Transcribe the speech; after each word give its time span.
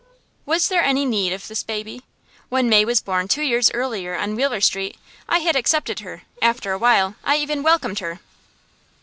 Was 0.47 0.67
there 0.67 0.81
any 0.83 1.05
need 1.05 1.31
of 1.31 1.47
this 1.47 1.61
baby? 1.61 2.01
When 2.49 2.67
May 2.67 2.85
was 2.85 3.01
born, 3.03 3.27
two 3.27 3.43
years 3.43 3.69
earlier, 3.69 4.15
on 4.15 4.35
Wheeler 4.35 4.59
Street, 4.59 4.97
I 5.29 5.41
had 5.41 5.55
accepted 5.55 5.99
her; 5.99 6.23
after 6.41 6.71
a 6.71 6.79
while 6.79 7.13
I 7.23 7.35
even 7.35 7.61
welcomed 7.61 7.99
her. 7.99 8.19